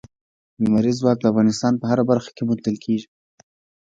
[0.61, 3.07] لمریز ځواک د افغانستان په هره برخه کې موندل کېږي.